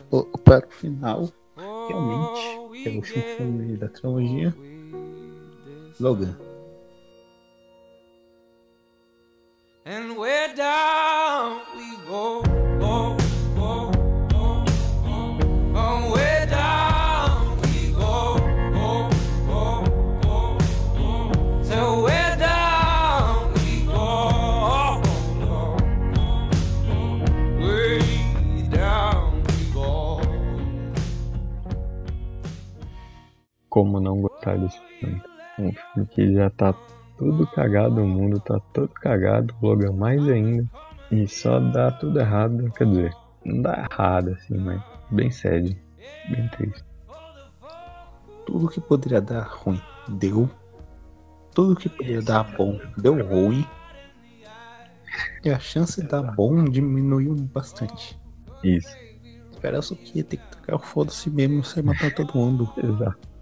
para 0.43 0.67
o 0.67 0.71
final, 0.71 1.29
realmente, 1.55 2.85
é 2.85 2.89
o 2.89 2.95
último 2.95 3.23
filme 3.23 3.77
da 3.77 3.87
trilogia. 3.87 4.53
Logan. 5.99 6.35
And 9.85 10.17
where 10.17 10.32
down 10.55 11.61
we 11.75 11.97
go. 12.07 12.43
Como 33.73 33.99
não 33.99 34.21
gostar 34.21 34.55
desse 34.59 34.79
filme? 34.99 35.19
Um 35.57 35.71
filme 35.73 36.07
que 36.11 36.31
já 36.35 36.47
tá 36.51 36.75
tudo 37.17 37.47
cagado, 37.47 38.01
o 38.01 38.07
mundo 38.07 38.39
tá 38.39 38.59
todo 38.73 38.89
cagado, 38.89 39.53
o 39.61 39.67
Logan 39.67 39.93
mais 39.93 40.27
ainda. 40.27 40.67
E 41.11 41.27
só 41.27 41.59
dá 41.59 41.91
tudo 41.91 42.19
errado, 42.19 42.71
quer 42.75 42.87
dizer, 42.87 43.13
não 43.45 43.61
dá 43.61 43.87
errado 43.89 44.31
assim, 44.31 44.57
mas 44.57 44.81
bem 45.11 45.29
sério, 45.29 45.75
bem 46.29 46.47
triste. 46.49 46.83
Tudo 48.45 48.67
que 48.67 48.81
poderia 48.81 49.21
dar 49.21 49.43
ruim, 49.43 49.81
deu. 50.07 50.49
Tudo 51.53 51.75
que 51.75 51.87
poderia 51.87 52.21
dar 52.21 52.43
bom, 52.57 52.79
deu 52.97 53.23
ruim. 53.25 53.65
E 55.43 55.49
a 55.51 55.59
chance 55.59 56.01
de 56.01 56.07
dar 56.07 56.23
bom 56.35 56.63
diminuiu 56.63 57.35
bastante. 57.35 58.19
Isso, 58.63 58.97
Espera 59.51 59.81
só 59.81 59.95
que 59.95 60.17
ia 60.17 60.23
ter 60.23 60.37
que 60.37 60.57
tocar 60.57 60.75
o 60.75 60.79
foda-se 60.79 61.29
mesmo 61.29 61.63
sem 61.63 61.83
matar 61.83 62.11
todo 62.11 62.37
mundo. 62.37 62.69
exato. 62.77 63.32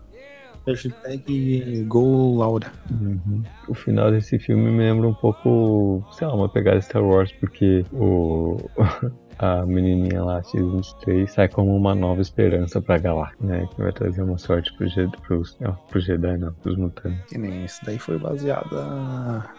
Hashtag 0.68 1.84
Go 1.88 2.38
Laura. 2.38 2.72
Uhum. 2.91 3.44
O 3.68 3.74
final 3.74 4.12
desse 4.12 4.38
filme 4.39 4.72
me 4.72 4.77
lembra 4.80 5.08
um 5.08 5.13
pouco, 5.13 6.03
sei 6.12 6.27
lá, 6.27 6.34
uma 6.36 6.50
pegada 6.50 6.80
Star 6.82 7.03
Wars, 7.03 7.32
porque 7.39 7.86
o. 7.94 8.58
A 9.44 9.65
menininha 9.65 10.24
lá, 10.24 10.38
X-23, 10.44 11.25
sai 11.25 11.48
como 11.50 11.75
uma 11.75 11.96
nova 11.96 12.22
esperança 12.22 12.80
pra 12.80 13.00
galáxia, 13.00 13.38
né? 13.44 13.68
Que 13.74 13.82
vai 13.82 13.91
trazer 13.91 14.22
uma 14.22 14.38
sorte 14.38 14.72
pro 14.77 14.88
Jedi, 14.88 15.18
pros, 15.24 15.58
não, 15.60 15.74
pro 15.89 16.00
Jedi 16.00 16.38
não, 16.38 16.53
pros 16.53 16.77
mutantes. 16.77 17.24
Que 17.25 17.39
nem 17.39 17.65
isso 17.65 17.84
daí 17.84 17.98
foi 17.98 18.20
baseada 18.20 19.50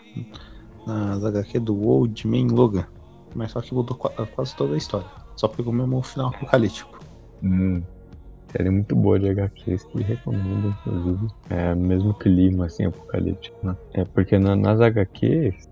nas 0.87 1.25
HQ 1.25 1.59
do 1.59 1.85
Old 1.85 2.29
Man 2.29 2.55
Logan. 2.55 2.87
Mas 3.35 3.51
só 3.51 3.61
que 3.61 3.75
mudou 3.75 3.97
qua- 3.97 4.13
quase 4.37 4.55
toda 4.55 4.75
a 4.75 4.77
história. 4.79 5.07
Só 5.35 5.49
pegou 5.49 5.73
mesmo 5.73 5.97
o 5.99 6.03
final 6.03 6.29
apocalíptico. 6.29 7.01
Hum. 7.43 7.83
Série 8.57 8.71
muito 8.71 8.95
boa 8.95 9.19
de 9.19 9.29
HQs 9.31 9.85
que 9.85 10.03
recomendo, 10.03 10.69
inclusive. 10.87 11.27
É, 11.49 11.75
mesmo 11.75 12.13
clima, 12.15 12.67
assim, 12.67 12.85
apocalíptico, 12.85 13.57
né? 13.67 13.75
É 13.95 14.05
porque 14.05 14.39
na- 14.39 14.55
nas 14.57 14.81
HQs 14.81 15.69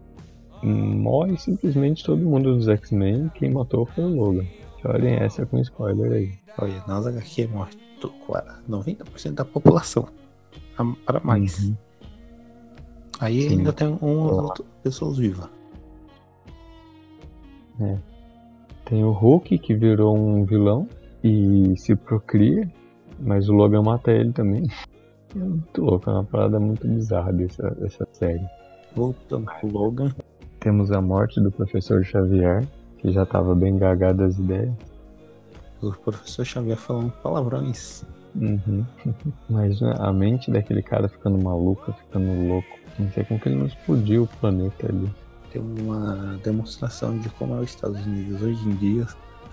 morre 0.63 1.37
simplesmente 1.37 2.03
todo 2.05 2.23
mundo 2.23 2.55
dos 2.57 2.69
X-Men. 2.69 3.31
Quem 3.35 3.51
matou 3.51 3.85
foi 3.87 4.05
o 4.05 4.09
Logan. 4.09 4.47
Olhem 4.85 5.15
essa 5.17 5.45
com 5.45 5.59
spoiler 5.59 6.11
aí. 6.13 6.33
Olha, 6.59 6.83
nas 6.89 7.07
HQ 7.07 7.47
morre 7.49 7.73
to- 8.01 8.13
qua- 8.27 8.61
90% 8.67 9.35
da 9.35 9.45
população. 9.45 10.09
Para 11.05 11.21
mais. 11.21 11.63
Uhum. 11.69 11.77
Aí 13.21 13.43
Sim. 13.43 13.59
ainda 13.59 13.73
tem 13.75 13.99
Olá. 14.01 14.43
outras 14.45 14.67
pessoas 14.83 15.19
vivas. 15.19 15.49
Tem 18.87 19.05
o 19.05 19.11
Hulk, 19.11 19.59
que 19.59 19.75
virou 19.75 20.17
um 20.17 20.45
vilão 20.45 20.89
e 21.23 21.75
se 21.77 21.95
procria, 21.95 22.71
mas 23.19 23.49
o 23.49 23.53
Logan 23.53 23.83
mata 23.83 24.11
ele 24.11 24.33
também. 24.33 24.69
É 25.33 25.39
muito 25.39 25.85
louco, 25.85 26.11
é 26.11 26.13
uma 26.13 26.25
parada 26.25 26.59
muito 26.59 26.89
bizarra 26.89 27.33
dessa, 27.33 27.71
dessa 27.71 28.05
série. 28.11 28.45
Voltando 28.97 29.49
pro 29.61 29.71
Logan. 29.71 30.13
Temos 30.59 30.91
a 30.91 31.01
morte 31.01 31.41
do 31.41 31.53
professor 31.53 32.05
Xavier, 32.05 32.67
que 32.99 33.13
já 33.13 33.25
tava 33.25 33.55
bem 33.55 33.79
gagado 33.79 34.19
das 34.19 34.37
ideias. 34.37 34.75
O 35.81 35.93
professor 35.93 36.45
Xavier 36.45 36.77
falando 36.77 37.13
palavrões. 37.23 38.05
Uhum. 38.35 38.85
Mas 39.49 39.81
né, 39.81 39.95
a 39.99 40.13
mente 40.13 40.51
daquele 40.51 40.83
cara 40.83 41.09
ficando 41.09 41.39
maluca, 41.39 41.93
ficando 41.93 42.49
louco. 42.49 42.79
Não 42.99 43.09
sei 43.13 43.25
como 43.25 43.39
que 43.39 43.49
ele 43.49 43.59
não 43.59 43.67
explodiu 43.67 44.25
o 44.25 44.27
planeta 44.27 44.89
ali. 44.89 45.09
Tem 45.53 45.63
uma 45.63 46.39
demonstração 46.43 47.19
de 47.19 47.29
como 47.31 47.55
é 47.55 47.61
os 47.61 47.71
Estados 47.71 48.05
Unidos 48.05 48.43
hoje 48.43 48.69
em 48.69 48.75
dia, 48.75 49.07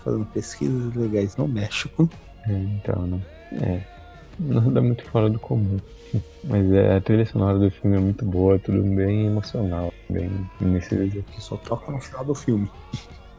fazendo 0.04 0.24
pesquisas 0.26 0.94
legais 0.94 1.36
no 1.36 1.48
México. 1.48 2.08
É, 2.46 2.52
então, 2.52 3.06
né? 3.06 3.20
É. 3.52 3.82
Nada 4.38 4.80
muito 4.80 5.04
fora 5.04 5.28
do 5.28 5.38
comum. 5.38 5.78
Mas 6.44 6.72
é, 6.72 6.96
a 6.96 7.00
trilha 7.00 7.26
sonora 7.26 7.58
do 7.58 7.70
filme 7.70 7.96
é 7.96 8.00
muito 8.00 8.24
boa, 8.24 8.58
tudo 8.58 8.82
bem 8.82 9.26
emocional, 9.26 9.92
bem 10.08 10.30
nesse 10.60 10.96
Que 10.96 11.40
só 11.40 11.56
toca 11.56 11.90
no 11.90 12.00
final 12.00 12.24
do 12.24 12.34
filme. 12.34 12.70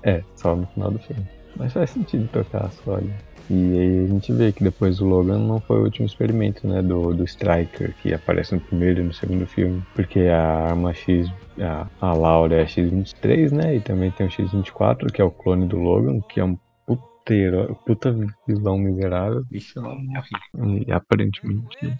É, 0.03 0.23
só 0.35 0.55
no 0.55 0.67
final 0.67 0.91
do 0.91 0.99
filme. 0.99 1.27
Mas 1.55 1.73
faz 1.73 1.89
sentido 1.89 2.27
tocar 2.31 2.71
só 2.71 2.95
ali. 2.95 3.13
E 3.49 3.79
aí 3.79 4.05
a 4.05 4.07
gente 4.07 4.31
vê 4.31 4.51
que 4.51 4.63
depois 4.63 5.01
o 5.01 5.05
Logan 5.05 5.39
não 5.39 5.59
foi 5.59 5.79
o 5.79 5.83
último 5.83 6.05
experimento, 6.05 6.67
né, 6.67 6.81
do, 6.81 7.13
do 7.13 7.23
Striker, 7.23 7.95
que 8.01 8.13
aparece 8.13 8.53
no 8.53 8.61
primeiro 8.61 9.01
e 9.01 9.03
no 9.03 9.13
segundo 9.13 9.47
filme. 9.47 9.83
Porque 9.95 10.19
a 10.19 10.69
arma 10.69 10.93
X, 10.93 11.27
a, 11.59 11.87
a 11.99 12.13
Laura 12.13 12.57
é 12.57 12.61
a 12.61 12.67
X-23, 12.67 13.51
né, 13.51 13.75
e 13.75 13.79
também 13.81 14.11
tem 14.11 14.27
o 14.27 14.31
X-24, 14.31 15.11
que 15.11 15.21
é 15.21 15.25
o 15.25 15.31
clone 15.31 15.67
do 15.67 15.77
Logan, 15.77 16.21
que 16.21 16.39
é 16.39 16.43
um 16.43 16.57
puta, 16.85 17.73
puta 17.85 18.15
vilão 18.47 18.77
miserável. 18.77 19.43
Bicho 19.49 19.81
não 19.81 19.97
morre. 19.97 20.85
E 20.85 20.91
aparentemente 20.91 21.97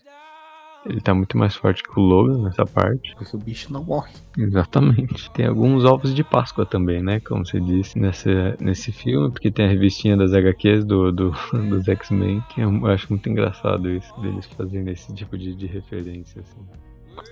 ele 0.85 1.01
tá 1.01 1.13
muito 1.13 1.37
mais 1.37 1.55
forte 1.55 1.83
que 1.83 1.99
o 1.99 2.01
Logan 2.03 2.41
nessa 2.43 2.65
parte. 2.65 3.13
Porque 3.15 3.35
o 3.35 3.39
bicho 3.39 3.71
não 3.71 3.83
morre. 3.83 4.11
Exatamente. 4.37 5.29
Tem 5.31 5.45
alguns 5.45 5.83
ovos 5.83 6.13
de 6.15 6.23
Páscoa 6.23 6.65
também, 6.65 7.01
né? 7.03 7.19
Como 7.19 7.45
você 7.45 7.59
disse 7.59 7.99
nessa, 7.99 8.55
nesse 8.59 8.91
filme, 8.91 9.29
porque 9.29 9.51
tem 9.51 9.65
a 9.65 9.69
revistinha 9.69 10.15
das 10.17 10.33
HQs 10.33 10.85
do, 10.85 11.11
do- 11.11 11.31
dos 11.69 11.87
X-Men, 11.87 12.41
que 12.49 12.61
eu 12.61 12.85
acho 12.87 13.07
muito 13.09 13.29
engraçado 13.29 13.89
isso, 13.89 14.13
deles 14.21 14.45
fazendo 14.57 14.87
esse 14.89 15.13
tipo 15.13 15.37
de, 15.37 15.53
de 15.55 15.65
referência, 15.67 16.41
assim. 16.41 16.61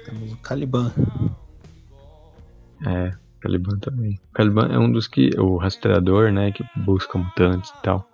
Temos 0.06 0.34
o 0.34 0.38
Caliban. 0.38 0.92
É, 2.86 3.14
Caliban 3.40 3.78
também. 3.80 4.20
O 4.30 4.34
Caliban 4.34 4.68
é 4.68 4.78
um 4.78 4.92
dos 4.92 5.08
que. 5.08 5.30
O 5.40 5.58
rastreador, 5.58 6.32
né? 6.32 6.52
Que 6.52 6.64
busca 6.76 7.18
mutantes 7.18 7.70
e 7.72 7.82
tal. 7.82 8.06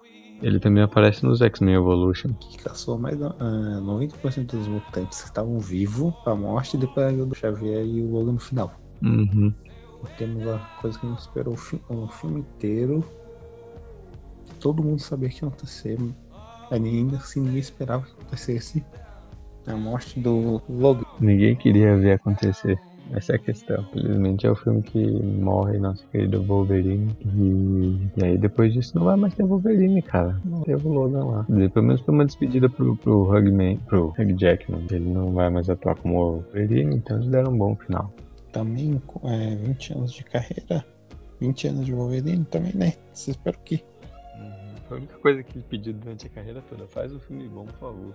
Ele 0.43 0.59
também 0.59 0.83
aparece 0.83 1.25
nos 1.25 1.41
X-Men 1.41 1.75
Evolution. 1.75 2.33
Que 2.33 2.57
caçou 2.57 2.99
mais 2.99 3.17
da- 3.17 3.33
ah, 3.39 3.79
90% 3.81 4.57
dos 4.57 4.67
mutantes 4.67 5.21
que 5.21 5.27
estavam 5.29 5.57
vivos 5.57 6.13
pra 6.23 6.35
morte 6.35 6.75
e 6.75 6.79
depois 6.79 7.15
do 7.15 7.33
Xavier 7.33 7.85
e 7.85 8.01
o 8.01 8.11
Logan 8.11 8.33
no 8.33 8.39
final. 8.39 8.71
Uhum. 9.01 9.53
E 10.03 10.07
temos 10.17 10.45
a 10.47 10.57
coisa 10.81 10.99
que 10.99 11.05
a 11.05 11.09
gente 11.09 11.19
esperou 11.19 11.53
o, 11.53 11.57
fi- 11.57 11.81
o 11.89 12.07
filme 12.09 12.41
inteiro. 12.41 13.03
Todo 14.59 14.83
mundo 14.83 14.99
sabia 14.99 15.29
que 15.29 15.43
ia 15.43 15.47
acontecer. 15.47 15.97
Ainda 16.69 17.17
assim 17.17 17.41
ninguém 17.41 17.59
esperava 17.59 18.03
que 18.05 18.11
acontecesse. 18.11 18.83
A 19.65 19.75
morte 19.77 20.19
do 20.19 20.61
Logan. 20.67 21.05
Ninguém 21.21 21.55
queria 21.55 21.95
ver 21.97 22.13
acontecer. 22.13 22.77
Essa 23.11 23.33
é 23.33 23.35
a 23.35 23.39
questão. 23.39 23.83
Felizmente 23.91 24.47
é 24.47 24.51
o 24.51 24.55
filme 24.55 24.81
que 24.81 25.05
morre 25.21 25.77
nosso 25.77 26.07
querido 26.07 26.41
Wolverine. 26.43 27.15
E, 27.25 28.09
e 28.17 28.23
aí 28.23 28.37
depois 28.37 28.73
disso 28.73 28.97
não 28.97 29.05
vai 29.05 29.15
mais 29.15 29.33
ter 29.33 29.43
Wolverine, 29.43 30.01
cara. 30.01 30.39
Não 30.45 30.61
teve 30.61 30.87
o 30.87 30.91
Logan 30.91 31.25
lá. 31.25 31.45
Dizer, 31.49 31.69
Pelo 31.71 31.85
menos 31.87 32.01
foi 32.01 32.13
uma 32.13 32.25
despedida 32.25 32.69
pro, 32.69 32.95
pro 32.97 33.29
Hugman, 33.29 33.77
pro 33.87 34.13
Hugh 34.17 34.37
Jackman. 34.37 34.85
Ele 34.89 35.09
não 35.09 35.31
vai 35.33 35.49
mais 35.49 35.69
atuar 35.69 35.95
como 35.95 36.15
Wolverine, 36.15 36.95
então 36.95 37.17
eles 37.17 37.29
deram 37.29 37.51
um 37.51 37.57
bom 37.57 37.75
final. 37.75 38.11
Também 38.51 39.01
com 39.05 39.29
é, 39.29 39.55
20 39.55 39.93
anos 39.93 40.13
de 40.13 40.23
carreira. 40.23 40.85
20 41.39 41.67
anos 41.67 41.85
de 41.85 41.93
Wolverine 41.93 42.45
também, 42.45 42.73
né? 42.73 42.93
Você 43.11 43.31
espera 43.31 43.57
o 43.57 43.59
quê? 43.61 43.83
Foi 44.87 44.97
a 44.97 44.99
única 44.99 45.17
coisa 45.17 45.43
que 45.43 45.57
ele 45.57 45.65
pediu 45.69 45.93
durante 45.93 46.27
a 46.27 46.29
carreira 46.29 46.61
toda. 46.69 46.87
Faz 46.87 47.13
um 47.13 47.19
filme 47.19 47.47
bom, 47.47 47.65
por 47.65 47.79
favor. 47.79 48.13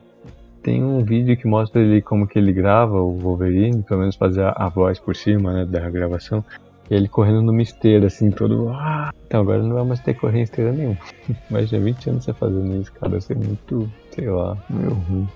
Tem 0.63 0.83
um 0.83 1.03
vídeo 1.05 1.37
que 1.37 1.47
mostra 1.47 1.81
ele 1.81 2.03
como 2.03 2.27
que 2.27 2.39
ele 2.39 2.53
grava 2.53 3.01
o 3.01 3.17
Wolverine, 3.19 3.83
pelo 3.83 4.01
menos 4.01 4.17
fazer 4.17 4.43
a, 4.43 4.51
a 4.57 4.69
voz 4.69 4.99
por 4.99 5.15
cima, 5.15 5.53
né, 5.53 5.65
da 5.65 5.89
gravação. 5.89 6.45
E 6.91 6.95
ele 6.95 7.09
correndo 7.09 7.43
numa 7.43 7.63
esteira, 7.63 8.07
assim, 8.07 8.31
todo. 8.31 8.71
Ah! 8.71 9.13
Então 9.27 9.43
agora 9.43 9.63
não 9.63 9.75
vai 9.75 9.85
mais 9.85 10.01
ter 10.01 10.15
correr 10.15 10.41
em 10.41 10.43
esteira 10.43 10.73
nenhuma. 10.73 10.97
Mas 11.51 11.69
já 11.69 11.79
20 11.79 12.11
anos 12.11 12.25
você 12.25 12.33
fazendo 12.33 12.81
isso, 12.81 12.93
cara, 12.93 13.11
vai 13.11 13.21
ser 13.21 13.37
muito, 13.37 13.91
sei 14.15 14.29
lá, 14.31 14.57
meio 14.71 14.95
ruim. 14.95 15.29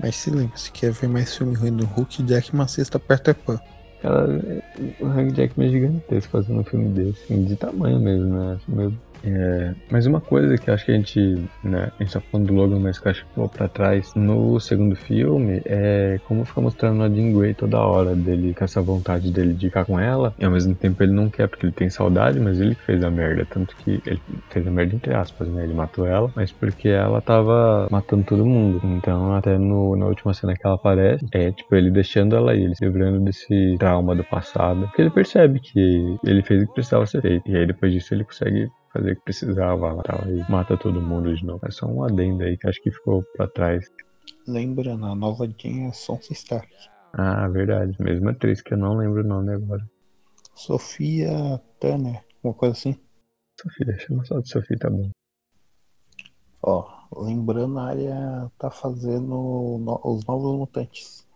Mas 0.00 0.16
se 0.16 0.30
lembra, 0.30 0.56
se 0.56 0.70
quer 0.72 0.92
ver 0.92 1.08
mais 1.08 1.36
filme 1.36 1.54
ruim 1.54 1.72
do 1.76 1.84
Hulk, 1.84 2.22
Jackman 2.26 2.62
assista 2.64 2.98
Peter 2.98 3.34
Pan. 3.34 3.58
Cara, 4.00 4.28
o 5.00 5.06
Hugh 5.06 5.34
Jackman 5.34 5.66
é 5.66 5.70
gigantesco 5.72 6.30
fazendo 6.30 6.60
um 6.60 6.64
filme 6.64 6.88
desse, 6.90 7.24
assim, 7.24 7.44
de 7.44 7.56
tamanho 7.56 7.98
mesmo, 7.98 8.26
né? 8.32 8.54
Acho 8.54 8.70
meio- 8.70 8.94
é, 9.24 9.74
Mas 9.90 10.06
uma 10.06 10.20
coisa 10.20 10.56
que 10.56 10.70
acho 10.70 10.84
que 10.84 10.92
a 10.92 10.94
gente, 10.94 11.20
né, 11.62 11.90
a 11.98 12.02
gente 12.02 12.12
tá 12.12 12.20
falando 12.20 12.46
do 12.46 12.54
Logan, 12.54 12.78
mas 12.78 12.98
que 12.98 13.08
acho 13.08 13.24
que 13.24 13.28
ficou 13.30 13.48
pra 13.48 13.68
trás 13.68 14.14
no 14.14 14.58
segundo 14.60 14.94
filme 14.96 15.60
é 15.64 16.20
como 16.26 16.44
fica 16.44 16.60
mostrando 16.60 17.02
a 17.02 17.08
Jean 17.08 17.32
Grey 17.32 17.54
toda 17.54 17.78
hora 17.78 18.14
dele, 18.14 18.54
com 18.54 18.64
essa 18.64 18.80
vontade 18.80 19.30
dele 19.30 19.54
de 19.54 19.66
ficar 19.66 19.84
com 19.84 19.98
ela, 19.98 20.34
e 20.38 20.44
ao 20.44 20.50
mesmo 20.50 20.74
tempo 20.74 21.02
ele 21.02 21.12
não 21.12 21.28
quer 21.28 21.48
porque 21.48 21.66
ele 21.66 21.72
tem 21.72 21.90
saudade, 21.90 22.38
mas 22.40 22.60
ele 22.60 22.74
fez 22.74 23.02
a 23.02 23.10
merda, 23.10 23.46
tanto 23.50 23.74
que 23.76 24.00
ele 24.06 24.20
fez 24.50 24.66
a 24.66 24.70
merda 24.70 24.94
entre 24.94 25.14
aspas, 25.14 25.48
né? 25.48 25.64
Ele 25.64 25.74
matou 25.74 26.06
ela, 26.06 26.30
mas 26.34 26.52
porque 26.52 26.88
ela 26.88 27.20
tava 27.20 27.88
matando 27.90 28.24
todo 28.24 28.44
mundo. 28.44 28.80
Então, 28.84 29.34
até 29.34 29.58
no, 29.58 29.96
na 29.96 30.06
última 30.06 30.32
cena 30.34 30.54
que 30.54 30.66
ela 30.66 30.76
aparece, 30.76 31.26
é 31.32 31.50
tipo 31.52 31.74
ele 31.74 31.90
deixando 31.90 32.36
ela 32.36 32.54
ir, 32.54 32.64
ele 32.64 32.74
se 32.74 32.84
livrando 32.84 33.20
desse 33.20 33.76
trauma 33.78 34.14
do 34.14 34.24
passado. 34.24 34.82
Porque 34.86 35.02
ele 35.02 35.10
percebe 35.10 35.60
que 35.60 36.16
ele 36.24 36.42
fez 36.42 36.62
o 36.62 36.66
que 36.66 36.74
precisava 36.74 37.06
ser 37.06 37.22
feito. 37.22 37.50
E 37.50 37.56
aí 37.56 37.66
depois 37.66 37.92
disso 37.92 38.14
ele 38.14 38.24
consegue 38.24 38.70
fazer 38.92 39.12
o 39.12 39.16
que 39.16 39.22
precisava 39.22 39.92
lá 39.92 40.02
tal, 40.02 40.20
e 40.28 40.50
mata 40.50 40.76
todo 40.76 41.00
mundo 41.00 41.34
de 41.34 41.44
novo. 41.44 41.60
É 41.66 41.70
só 41.70 41.86
um 41.86 42.02
adendo 42.02 42.42
aí 42.44 42.56
que 42.56 42.68
acho 42.68 42.80
que 42.82 42.90
ficou 42.90 43.22
pra 43.36 43.48
trás. 43.48 43.86
Lembrando, 44.46 45.06
a 45.06 45.14
nova 45.14 45.46
Jean 45.46 45.88
é 45.88 45.92
Sansa 45.92 46.32
Stark. 46.32 46.68
Ah, 47.12 47.48
verdade. 47.48 47.96
Mesma 48.00 48.30
atriz 48.32 48.62
que 48.62 48.74
eu 48.74 48.78
não 48.78 48.96
lembro 48.96 49.22
o 49.22 49.26
nome 49.26 49.52
agora. 49.52 49.84
Sofia 50.54 51.60
Turner, 51.80 52.24
uma 52.42 52.54
coisa 52.54 52.72
assim. 52.72 52.96
Sofia, 53.60 53.98
chama 53.98 54.24
só 54.24 54.40
de 54.40 54.48
Sofia, 54.48 54.76
tá 54.78 54.90
bom. 54.90 55.10
Ó, 56.62 56.88
lembrando, 57.24 57.78
a 57.78 57.84
área 57.84 58.52
tá 58.58 58.70
fazendo 58.70 59.78
no- 59.78 60.00
os 60.04 60.24
novos 60.26 60.58
mutantes. 60.58 61.26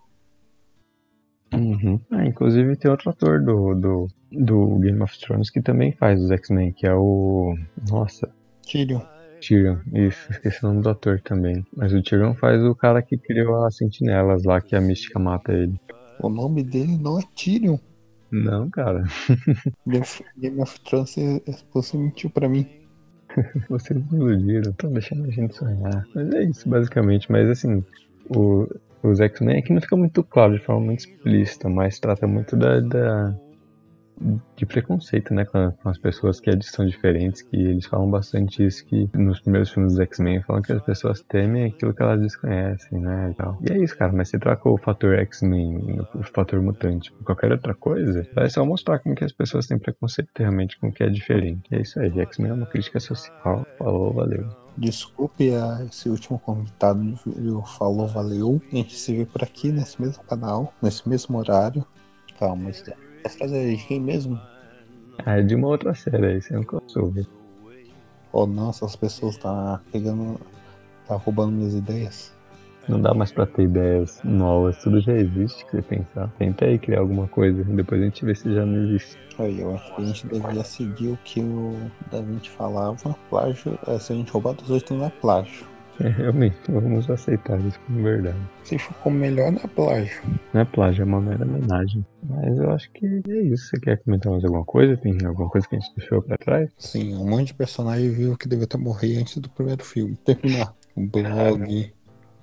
Uhum. 1.83 2.01
Ah, 2.11 2.25
inclusive 2.25 2.77
tem 2.77 2.91
outro 2.91 3.11
ator 3.11 3.43
do, 3.43 3.75
do, 3.75 4.09
do 4.31 4.79
Game 4.79 5.01
of 5.03 5.19
Thrones 5.21 5.51
que 5.51 5.61
também 5.61 5.93
faz 5.93 6.21
os 6.23 6.31
X-Men, 6.31 6.73
que 6.73 6.87
é 6.87 6.95
o. 6.95 7.57
Nossa, 7.89 8.29
Tyrion. 8.67 9.01
Tyrion. 9.41 9.79
Isso, 9.93 10.31
esqueci 10.31 10.65
o 10.65 10.69
nome 10.69 10.83
do 10.83 10.91
ator 10.91 11.21
também. 11.21 11.65
Mas 11.77 11.93
o 11.93 12.03
Tyrion 12.03 12.35
faz 12.35 12.63
o 12.63 12.75
cara 12.75 13.03
que 13.03 13.17
criou 13.19 13.65
as 13.65 13.77
sentinelas 13.77 14.45
lá, 14.45 14.61
que 14.61 14.77
a 14.77 14.81
mística 14.81 15.19
mata 15.19 15.53
ele. 15.53 15.75
O 16.21 16.29
nome 16.29 16.63
dele 16.63 16.97
não 16.97 17.19
é 17.19 17.23
Tyrion. 17.35 17.79
Não, 18.31 18.71
cara. 18.71 19.03
Game 20.39 20.61
of- 20.61 20.81
Thrones, 20.81 21.19
é- 21.19 21.37
é- 21.47 21.55
você 21.73 21.97
mentiu 21.99 22.31
pra 22.31 22.49
mim. 22.49 22.67
Vocês 23.69 23.99
me 24.11 24.19
iludiram, 24.19 24.71
estão 24.71 24.93
deixando 24.93 25.25
a 25.25 25.31
gente 25.31 25.55
sonhar. 25.57 26.07
Mas 26.15 26.31
é 26.35 26.43
isso, 26.45 26.69
basicamente. 26.69 27.31
Mas 27.33 27.49
assim, 27.49 27.83
o- 28.25 28.67
os 29.03 29.21
X-Men 29.21 29.59
aqui 29.61 29.73
não 29.73 29.81
fica 29.81 29.97
muito 29.97 30.25
claro 30.25 30.55
de 30.57 30.65
forma 30.65 30.87
muito 30.87 31.01
explícita, 31.01 31.69
mas 31.69 31.99
trata 31.99 32.27
muito 32.27 32.57
da, 32.57 32.81
da- 32.81 33.35
de 34.57 34.67
preconceito, 34.67 35.35
né, 35.35 35.45
com 35.47 35.89
as 35.89 35.99
pessoas 35.99 36.39
que 36.41 36.51
são 36.63 36.87
diferentes, 36.87 37.43
que 37.43 37.57
eles 37.57 37.87
falam 37.87 38.11
bastante 38.11 38.65
isso, 38.65 38.83
que 38.87 39.09
nos 39.15 39.41
primeiros 39.41 39.71
filmes 39.71 39.93
dos 39.95 40.01
X-Men 40.01 40.43
falam 40.43 40.63
que 40.63 40.73
as 40.73 40.83
pessoas 40.83 41.23
temem 41.29 41.67
aquilo 41.67 41.95
que 41.95 42.03
elas 42.03 42.21
desconhecem, 42.21 43.01
né, 43.01 43.31
e 43.31 43.35
tal. 43.35 43.59
E 43.63 43.73
é 43.73 43.79
isso, 43.83 43.97
cara, 43.97 44.13
mas 44.13 44.29
você 44.29 44.39
troca 44.39 44.69
o 44.69 44.79
fator 44.79 45.15
X-Men, 45.19 46.01
o 46.15 46.23
fator 46.35 46.61
mutante, 46.63 47.13
por 47.19 47.25
qualquer 47.25 47.53
outra 47.53 47.75
coisa, 47.75 48.27
vai 48.33 48.49
só 48.51 48.65
mostrar 48.65 48.99
como 49.01 49.15
que 49.15 49.25
as 49.25 49.33
pessoas 49.33 49.67
têm 49.67 49.79
preconceito 49.79 50.31
realmente 50.39 50.79
com 50.79 50.89
o 50.89 50.93
que 50.93 51.03
é 51.03 51.09
diferente. 51.11 51.63
E 51.71 51.77
é 51.77 51.83
isso 51.83 51.99
aí, 52.01 52.19
X-Men 52.21 52.51
é 52.51 52.55
uma 52.55 52.67
crítica 52.69 53.01
social. 53.01 53.67
Falou, 53.79 54.15
valeu. 54.15 54.49
Desculpe 54.77 55.55
a 55.55 55.85
esse 55.85 56.09
último 56.09 56.39
convidado 56.39 57.19
eu 57.37 57.63
falou, 57.63 58.09
valeu. 58.09 58.61
A 58.73 58.77
gente 58.77 58.97
se 58.97 59.15
vê 59.15 59.27
por 59.27 59.43
aqui 59.43 59.71
nesse 59.71 60.01
mesmo 60.01 60.23
canal, 60.25 60.73
nesse 60.83 61.09
mesmo 61.09 61.39
horário. 61.39 61.85
Calma, 62.39 62.71
isso 62.71 62.85
a 63.25 63.29
frase 63.29 63.57
é 63.57 63.71
de 63.71 63.87
quem 63.87 64.01
mesmo? 64.01 64.41
Ah, 65.25 65.39
é 65.39 65.43
de 65.43 65.55
uma 65.55 65.69
outra 65.69 65.95
série 65.95 66.27
aí, 66.27 66.43
você 66.43 66.55
nunca 66.55 66.81
soube. 66.87 67.27
Oh, 68.33 68.47
nossa, 68.47 68.85
as 68.85 68.97
pessoas 68.97 69.37
tá 69.37 69.81
pegando. 69.93 70.41
tá 71.07 71.15
roubando 71.17 71.53
minhas 71.53 71.75
ideias. 71.75 72.33
Não 72.89 73.01
dá 73.01 73.15
mais 73.15 73.33
pra 73.33 73.47
ter 73.47 73.63
ideias 73.63 74.21
novas, 74.25 74.77
tudo 74.83 75.01
já 75.01 75.13
existe 75.13 75.65
que 75.67 75.73
você 75.73 75.83
pensar. 75.83 76.29
Tenta 76.39 76.65
aí 76.65 76.79
criar 76.79 77.01
alguma 77.01 77.29
coisa, 77.29 77.63
depois 77.65 78.01
a 78.01 78.05
gente 78.05 78.25
vê 78.25 78.35
se 78.35 78.53
já 78.53 78.67
não 78.67 78.85
existe. 78.85 79.19
Aí, 79.39 79.61
eu 79.61 79.75
acho 79.75 79.95
que 79.95 80.03
a 80.03 80.05
gente 80.05 80.27
devia 80.27 80.65
seguir 80.65 81.09
o 81.09 81.19
que 81.25 81.41
o 81.41 81.77
Da 82.11 82.21
Vinci 82.21 82.51
falava. 82.51 83.17
Plágio, 83.31 83.79
é, 83.87 83.99
se 83.99 84.13
a 84.13 84.17
gente 84.17 84.31
roubar 84.31 84.55
dos 84.55 84.71
outros 84.71 84.99
não 84.99 85.07
é 85.07 85.11
plágio. 85.11 85.73
É, 86.01 86.09
realmente, 86.09 86.57
vamos 86.69 87.09
aceitar 87.11 87.61
isso 87.61 87.79
como 87.87 88.03
verdade. 88.03 88.39
Se 88.65 88.79
ficou 88.79 89.13
melhor, 89.13 89.53
não 89.53 89.61
é 89.63 89.67
plágio. 89.67 90.23
Não 90.53 90.61
é 90.61 90.65
plágio, 90.65 91.03
é 91.03 91.05
uma 91.05 91.21
mera 91.21 91.45
homenagem. 91.45 92.05
Mas 92.29 92.59
eu 92.59 92.71
acho 92.71 92.91
que 92.93 93.07
é 93.07 93.43
isso. 93.43 93.69
Você 93.69 93.81
quer 93.81 94.03
comentar 94.03 94.33
mais 94.33 94.45
alguma 94.45 94.65
coisa? 94.65 94.97
Tem 94.97 95.17
alguma 95.25 95.49
coisa 95.49 95.69
que 95.69 95.77
a 95.77 95.79
gente 95.79 95.95
deixou 95.97 96.23
pra 96.23 96.39
trás? 96.39 96.71
Sim, 96.79 97.15
um 97.15 97.29
monte 97.29 97.49
de 97.49 97.55
personagem 97.55 98.11
viu 98.11 98.37
que 98.37 98.49
devia 98.49 98.67
ter 98.67 98.79
morrido 98.79 99.21
antes 99.21 99.37
do 99.39 99.51
primeiro 99.51 99.85
filme. 99.85 100.17
Terminar. 100.25 100.75
O 100.97 101.07
Blog, 101.07 101.93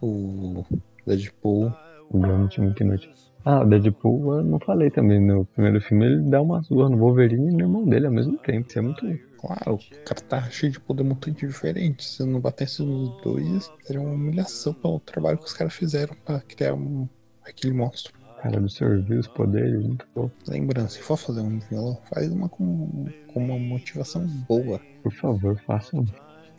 o 0.01 0.65
Deadpool. 1.06 1.74
Muito 2.12 2.84
inútil. 2.84 3.12
Ah, 3.46 3.62
o 3.62 3.65
Deadpool, 3.65 4.38
eu 4.38 4.44
não 4.44 4.60
falei 4.60 4.89
também. 4.89 5.20
No 5.20 5.46
primeiro 5.46 5.79
filme 5.82 6.06
ele 6.06 6.29
dá 6.29 6.41
uma 6.41 6.62
surra 6.63 6.89
no 6.89 6.98
Wolverine 6.98 7.50
e 7.50 7.51
no 7.51 7.62
irmão 7.62 7.86
dele 7.86 8.08
ao 8.08 8.12
mesmo 8.12 8.38
tempo. 8.38 8.68
Isso 8.68 8.79
é 8.79 8.82
muito. 8.82 9.06
Claro, 9.39 9.75
o 9.75 10.03
cara 10.03 10.22
tá 10.27 10.41
cheio 10.50 10.72
de 10.72 10.79
poder 10.79 11.03
mutante 11.03 11.48
diferente. 11.48 12.03
Se 12.03 12.24
não 12.25 12.41
batesse 12.41 12.84
nos 12.84 13.22
dois, 13.22 13.72
seria 13.84 14.01
uma 14.01 14.12
humilhação 14.12 14.74
pelo 14.74 15.00
trabalho 15.00 15.38
que 15.38 15.46
os 15.46 15.53
caras 15.53 15.74
fizeram 15.74 16.15
pra 16.25 16.41
criar 16.41 16.74
um, 16.74 17.08
aquele 17.44 17.74
monstro. 17.74 18.13
Cara, 18.41 18.58
absorver 18.58 19.18
os 19.18 19.27
poderes, 19.27 19.86
muito 19.86 20.06
pouco. 20.13 20.34
Lembrança, 20.48 20.96
se 20.96 21.01
for 21.01 21.18
fazer 21.18 21.41
um 21.41 21.60
vilão, 21.60 21.98
faz 22.13 22.32
uma 22.32 22.50
com, 22.50 23.06
com 23.34 23.39
uma 23.39 23.58
motivação 23.58 24.25
boa. 24.48 24.79
Por 25.03 25.13
favor, 25.13 25.58
façam. 25.65 26.06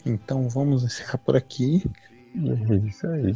Então 0.04 0.48
vamos 0.48 0.82
encerrar 0.84 1.18
por 1.18 1.36
aqui. 1.36 1.82
É 2.34 2.74
isso 2.86 3.06
aí. 3.08 3.34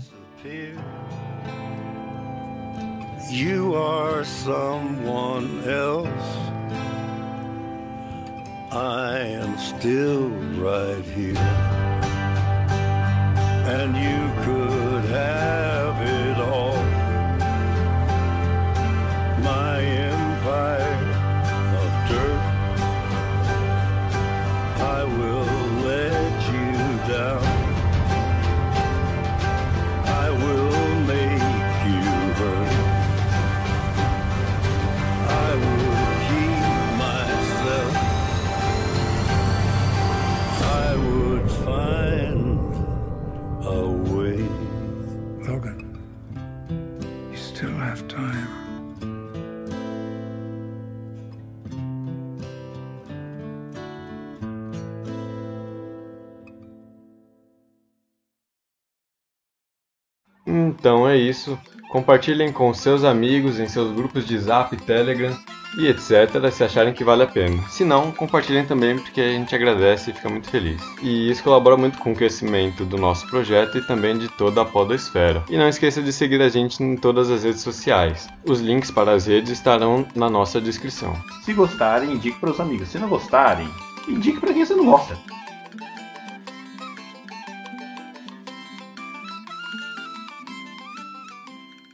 You 3.30 3.74
are 3.74 4.24
someone 4.24 5.62
else. 5.68 6.08
I 8.70 9.18
am 9.18 9.56
still 9.58 10.28
right 10.58 11.04
here. 11.04 11.38
And 13.66 13.96
you 13.96 14.44
could 14.44 15.04
have 15.10 15.63
Então 60.54 61.08
é 61.08 61.16
isso. 61.16 61.58
Compartilhem 61.90 62.52
com 62.52 62.72
seus 62.72 63.02
amigos 63.02 63.58
em 63.58 63.68
seus 63.68 63.92
grupos 63.92 64.26
de 64.26 64.38
Zap, 64.38 64.76
Telegram 64.76 65.36
e 65.76 65.88
etc. 65.88 66.50
se 66.52 66.62
acharem 66.62 66.94
que 66.94 67.02
vale 67.02 67.24
a 67.24 67.26
pena. 67.26 67.60
Se 67.68 67.84
não, 67.84 68.12
compartilhem 68.12 68.64
também 68.64 68.96
porque 68.96 69.20
a 69.20 69.28
gente 69.28 69.54
agradece 69.54 70.10
e 70.10 70.14
fica 70.14 70.28
muito 70.28 70.48
feliz. 70.48 70.80
E 71.02 71.30
isso 71.30 71.42
colabora 71.42 71.76
muito 71.76 71.98
com 71.98 72.12
o 72.12 72.16
crescimento 72.16 72.84
do 72.84 72.96
nosso 72.96 73.26
projeto 73.28 73.78
e 73.78 73.86
também 73.86 74.16
de 74.16 74.28
toda 74.28 74.62
a 74.62 74.64
podosfera. 74.64 75.42
E 75.50 75.56
não 75.56 75.68
esqueça 75.68 76.00
de 76.00 76.12
seguir 76.12 76.40
a 76.40 76.48
gente 76.48 76.82
em 76.82 76.96
todas 76.96 77.30
as 77.30 77.42
redes 77.42 77.62
sociais. 77.62 78.28
Os 78.44 78.60
links 78.60 78.90
para 78.90 79.12
as 79.12 79.26
redes 79.26 79.50
estarão 79.50 80.06
na 80.14 80.30
nossa 80.30 80.60
descrição. 80.60 81.16
Se 81.42 81.52
gostarem, 81.52 82.12
indique 82.12 82.38
para 82.38 82.50
os 82.50 82.60
amigos. 82.60 82.88
Se 82.88 82.98
não 82.98 83.08
gostarem, 83.08 83.68
indique 84.08 84.38
para 84.38 84.52
quem 84.52 84.64
você 84.64 84.74
não 84.74 84.86
gosta. 84.86 85.16